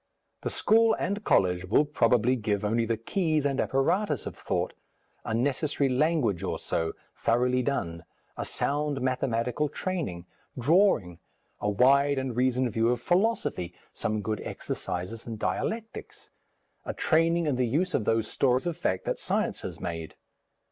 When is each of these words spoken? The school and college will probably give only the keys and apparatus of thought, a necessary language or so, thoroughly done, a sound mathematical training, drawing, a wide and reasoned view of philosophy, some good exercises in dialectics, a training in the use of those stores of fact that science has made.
The 0.41 0.49
school 0.49 0.95
and 0.95 1.23
college 1.23 1.65
will 1.65 1.85
probably 1.85 2.35
give 2.35 2.65
only 2.65 2.87
the 2.87 2.97
keys 2.97 3.45
and 3.45 3.61
apparatus 3.61 4.25
of 4.25 4.35
thought, 4.35 4.73
a 5.23 5.35
necessary 5.35 5.89
language 5.89 6.41
or 6.41 6.57
so, 6.57 6.93
thoroughly 7.15 7.61
done, 7.61 8.03
a 8.35 8.43
sound 8.43 8.99
mathematical 8.99 9.69
training, 9.69 10.25
drawing, 10.57 11.19
a 11.59 11.69
wide 11.69 12.17
and 12.17 12.35
reasoned 12.35 12.71
view 12.71 12.89
of 12.89 12.99
philosophy, 12.99 13.75
some 13.93 14.23
good 14.23 14.41
exercises 14.43 15.27
in 15.27 15.37
dialectics, 15.37 16.31
a 16.83 16.95
training 16.95 17.45
in 17.45 17.55
the 17.55 17.67
use 17.67 17.93
of 17.93 18.03
those 18.05 18.27
stores 18.27 18.65
of 18.65 18.75
fact 18.75 19.05
that 19.05 19.19
science 19.19 19.61
has 19.61 19.79
made. 19.79 20.15